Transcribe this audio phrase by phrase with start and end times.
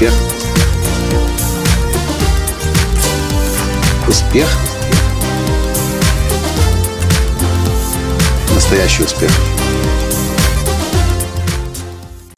[0.00, 0.14] Успех.
[4.08, 4.48] Успех.
[8.54, 9.30] Настоящий успех.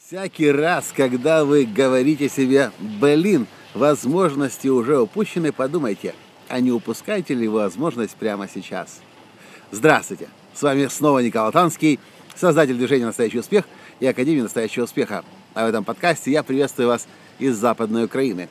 [0.04, 6.16] Всякий раз, когда вы говорите себе «блин», возможности уже упущены, подумайте,
[6.48, 9.00] а не упускаете ли вы возможность прямо сейчас?
[9.70, 10.26] Здравствуйте!
[10.52, 12.00] С вами снова Николай Танский,
[12.34, 13.66] создатель движения «Настоящий успех»
[14.00, 15.22] и Академии «Настоящего успеха».
[15.54, 17.06] А в этом подкасте я приветствую вас
[17.38, 18.48] из Западной Украины,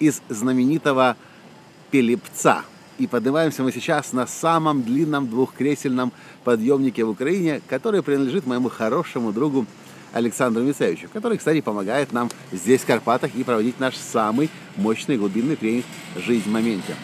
[0.00, 1.16] из знаменитого
[1.90, 2.62] Пелепца.
[2.96, 6.10] И поднимаемся мы сейчас на самом длинном двухкресельном
[6.44, 9.66] подъемнике в Украине, который принадлежит моему хорошему другу
[10.14, 15.56] Александру Мицевичу, который, кстати, помогает нам здесь, в Карпатах, и проводить наш самый мощный глубинный
[15.56, 15.84] тренинг
[16.16, 16.96] «Жизнь в моменте».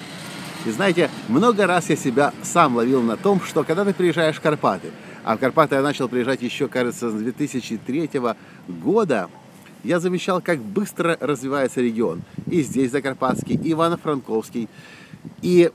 [0.65, 4.41] И знаете, много раз я себя сам ловил на том, что когда ты приезжаешь в
[4.41, 4.91] Карпаты,
[5.25, 8.11] а в Карпаты я начал приезжать еще, кажется, с 2003
[8.69, 9.29] года,
[9.83, 12.23] я замечал, как быстро развивается регион.
[12.47, 14.69] И здесь Закарпатский, и Ивано-Франковский.
[15.43, 15.71] И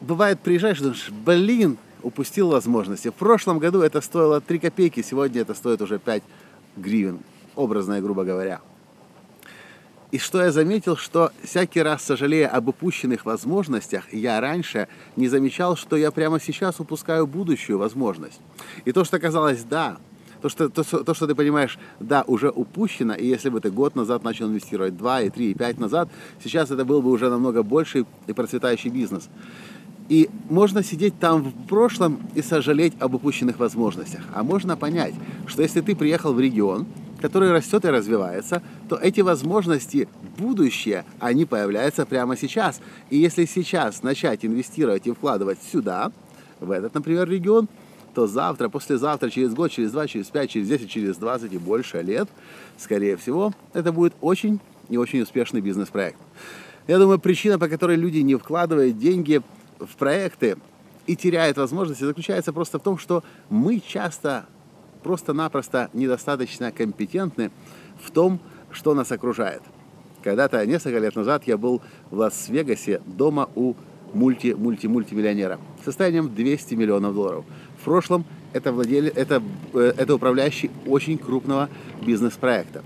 [0.00, 3.08] бывает, приезжаешь, думаешь, блин, упустил возможности.
[3.08, 6.22] В прошлом году это стоило 3 копейки, сегодня это стоит уже 5
[6.76, 7.18] гривен,
[7.56, 8.60] образно и грубо говоря.
[10.10, 15.76] И что я заметил, что всякий раз, сожалея об упущенных возможностях, я раньше не замечал,
[15.76, 18.40] что я прямо сейчас упускаю будущую возможность.
[18.86, 19.98] И то, что казалось, да,
[20.40, 23.96] то что, то, то, что ты понимаешь, да, уже упущено, и если бы ты год
[23.96, 26.08] назад начал инвестировать, два, и три, и пять назад,
[26.42, 29.28] сейчас это был бы уже намного больше и процветающий бизнес.
[30.08, 34.22] И можно сидеть там в прошлом и сожалеть об упущенных возможностях.
[34.32, 35.12] А можно понять,
[35.46, 36.86] что если ты приехал в регион,
[37.20, 42.80] который растет и развивается, то эти возможности будущее, они появляются прямо сейчас.
[43.10, 46.12] И если сейчас начать инвестировать и вкладывать сюда,
[46.60, 47.68] в этот, например, регион,
[48.14, 52.02] то завтра, послезавтра, через год, через два, через пять, через десять, через двадцать и больше
[52.02, 52.28] лет,
[52.76, 56.18] скорее всего, это будет очень и очень успешный бизнес-проект.
[56.88, 59.42] Я думаю, причина, по которой люди не вкладывают деньги
[59.78, 60.56] в проекты
[61.06, 64.46] и теряют возможности, заключается просто в том, что мы часто
[65.02, 67.50] просто-напросто недостаточно компетентны
[68.02, 69.62] в том, что нас окружает.
[70.22, 73.74] Когда-то, несколько лет назад, я был в Лас-Вегасе дома у
[74.14, 77.44] мульти-мульти-мультимиллионера состоянием 200 миллионов долларов.
[77.80, 79.42] В прошлом это, владели, это,
[79.74, 81.68] э, это управляющий очень крупного
[82.04, 82.82] бизнес-проекта.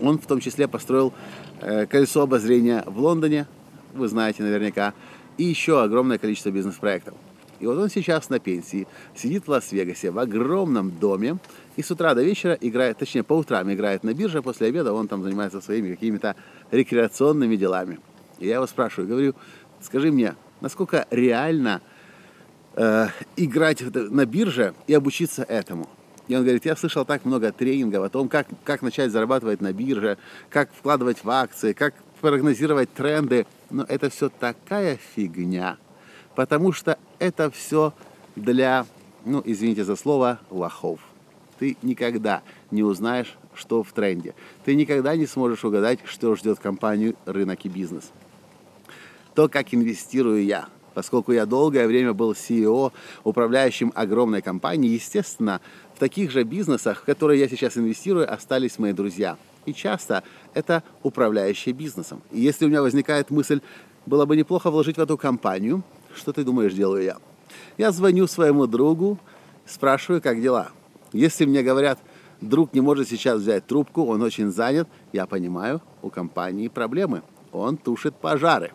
[0.00, 1.12] Он в том числе построил
[1.60, 3.46] э, колесо обозрения в Лондоне,
[3.94, 4.94] вы знаете наверняка,
[5.38, 7.14] и еще огромное количество бизнес-проектов.
[7.60, 11.38] И вот он сейчас на пенсии, сидит в Лас-Вегасе в огромном доме
[11.76, 14.94] и с утра до вечера играет, точнее по утрам играет на бирже, а после обеда
[14.94, 16.36] он там занимается своими какими-то
[16.70, 18.00] рекреационными делами.
[18.38, 19.34] И я его спрашиваю, говорю,
[19.82, 21.82] скажи мне, насколько реально
[22.76, 25.86] э, играть на бирже и обучиться этому?
[26.28, 29.72] И он говорит, я слышал так много тренингов о том, как, как начать зарабатывать на
[29.72, 30.16] бирже,
[30.48, 33.46] как вкладывать в акции, как прогнозировать тренды.
[33.68, 35.76] Но это все такая фигня.
[36.36, 37.92] Потому что это все
[38.34, 38.86] для,
[39.24, 40.98] ну, извините за слово, лохов.
[41.60, 42.42] Ты никогда
[42.72, 44.34] не узнаешь, что в тренде.
[44.64, 48.10] Ты никогда не сможешь угадать, что ждет компанию, рынок и бизнес.
[49.34, 52.92] То, как инвестирую я, поскольку я долгое время был CEO,
[53.22, 55.60] управляющим огромной компанией, естественно,
[55.94, 59.36] в таких же бизнесах, в которые я сейчас инвестирую, остались мои друзья.
[59.66, 62.22] И часто это управляющие бизнесом.
[62.32, 63.60] И если у меня возникает мысль,
[64.06, 67.16] было бы неплохо вложить в эту компанию, что ты думаешь, делаю я?
[67.78, 69.18] Я звоню своему другу,
[69.66, 70.70] спрашиваю, как дела.
[71.12, 71.98] Если мне говорят,
[72.40, 77.22] друг не может сейчас взять трубку, он очень занят, я понимаю, у компании проблемы.
[77.52, 78.72] Он тушит пожары.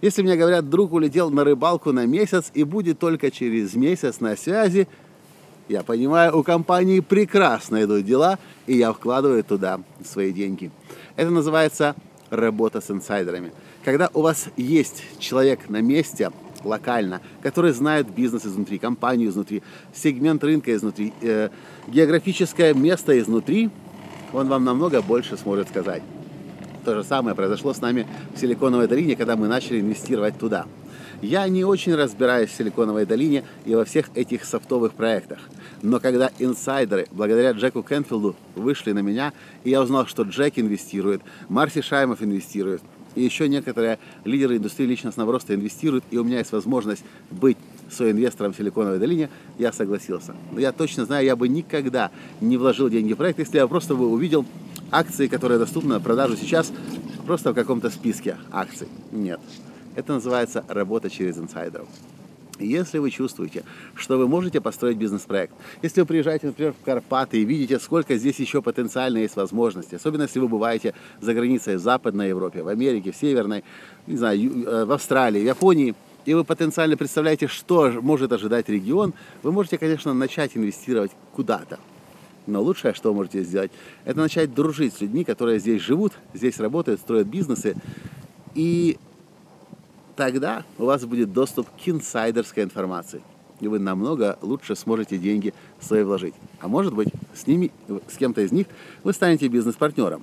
[0.00, 4.36] Если мне говорят, друг улетел на рыбалку на месяц и будет только через месяц на
[4.36, 4.88] связи,
[5.68, 10.70] я понимаю, у компании прекрасно идут дела, и я вкладываю туда свои деньги.
[11.16, 11.94] Это называется
[12.30, 13.52] работа с инсайдерами.
[13.84, 16.32] Когда у вас есть человек на месте,
[16.64, 19.62] локально, который знает бизнес изнутри, компанию изнутри,
[19.94, 21.50] сегмент рынка изнутри, э,
[21.88, 23.70] географическое место изнутри,
[24.32, 26.02] он вам намного больше сможет сказать.
[26.84, 30.66] То же самое произошло с нами в Силиконовой долине, когда мы начали инвестировать туда.
[31.22, 35.38] Я не очень разбираюсь в Силиконовой долине и во всех этих софтовых проектах.
[35.82, 39.32] Но когда инсайдеры, благодаря Джеку Кенфилду, вышли на меня,
[39.64, 42.82] и я узнал, что Джек инвестирует, Марси Шаймов инвестирует,
[43.14, 47.58] и еще некоторые лидеры индустрии личностного роста инвестируют, и у меня есть возможность быть
[47.90, 49.28] соинвестором в Силиконовой долине,
[49.58, 50.34] я согласился.
[50.52, 53.94] Но я точно знаю, я бы никогда не вложил деньги в проект, если я просто
[53.94, 54.46] бы увидел
[54.90, 56.72] акции, которые доступны на продажу сейчас,
[57.26, 58.88] просто в каком-то списке акций.
[59.12, 59.40] Нет.
[59.94, 61.88] Это называется работа через инсайдеров.
[62.60, 63.64] Если вы чувствуете,
[63.94, 68.38] что вы можете построить бизнес-проект, если вы приезжаете, например, в Карпаты и видите, сколько здесь
[68.38, 73.12] еще потенциально есть возможностей, особенно если вы бываете за границей в Западной Европе, в Америке,
[73.12, 73.64] в Северной,
[74.06, 75.94] не знаю, э, в Австралии, в Японии,
[76.26, 81.78] и вы потенциально представляете, что может ожидать регион, вы можете, конечно, начать инвестировать куда-то.
[82.46, 83.70] Но лучшее, что вы можете сделать,
[84.04, 87.74] это начать дружить с людьми, которые здесь живут, здесь работают, строят бизнесы.
[88.54, 88.98] И
[90.20, 93.22] тогда у вас будет доступ к инсайдерской информации.
[93.58, 96.34] И вы намного лучше сможете деньги свои вложить.
[96.60, 97.72] А может быть, с ними,
[98.06, 98.66] с кем-то из них
[99.02, 100.22] вы станете бизнес-партнером.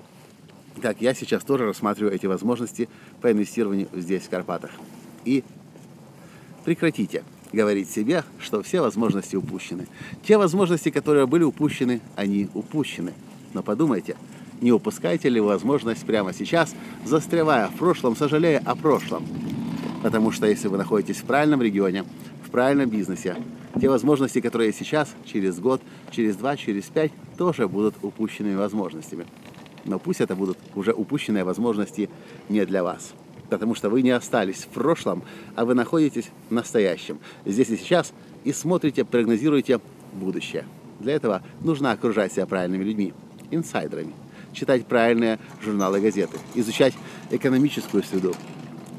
[0.84, 2.90] Как я сейчас тоже рассматриваю эти возможности
[3.22, 4.70] по инвестированию здесь, в Карпатах.
[5.26, 5.44] И
[6.64, 9.88] прекратите говорить себе, что все возможности упущены.
[10.24, 13.14] Те возможности, которые были упущены, они упущены.
[13.56, 14.16] Но подумайте,
[14.62, 19.26] не упускайте ли возможность прямо сейчас, застревая в прошлом, сожалея о прошлом.
[20.04, 22.06] Потому что если вы находитесь в правильном регионе,
[22.44, 23.36] в правильном бизнесе,
[23.80, 29.26] те возможности, которые сейчас, через год, через два, через пять, тоже будут упущенными возможностями.
[29.86, 32.10] Но пусть это будут уже упущенные возможности
[32.50, 33.14] не для вас
[33.50, 35.24] потому что вы не остались в прошлом,
[35.56, 39.80] а вы находитесь в настоящем, здесь и сейчас, и смотрите, прогнозируете
[40.14, 40.66] будущее.
[41.00, 43.14] Для этого нужно окружать себя правильными людьми,
[43.52, 44.14] инсайдерами,
[44.54, 46.94] читать правильные журналы и газеты, изучать
[47.32, 48.36] экономическую среду,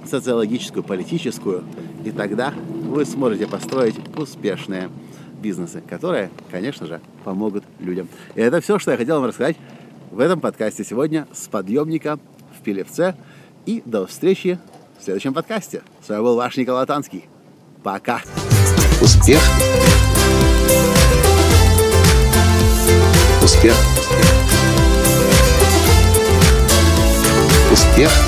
[0.04, 1.64] социологическую, политическую,
[2.04, 2.52] и тогда
[2.86, 4.90] вы сможете построить успешные
[5.40, 8.08] бизнесы, которые, конечно же, помогут людям.
[8.34, 9.56] И это все, что я хотел вам рассказать
[10.10, 12.18] в этом подкасте сегодня с подъемника
[12.58, 13.14] в Пелевце.
[13.66, 14.58] И до встречи
[14.98, 15.82] в следующем подкасте.
[16.04, 17.26] С вами был ваш Николай Танский.
[17.82, 18.22] Пока.
[19.00, 19.40] Успех.
[23.42, 23.74] Успех.
[27.70, 28.27] Успех.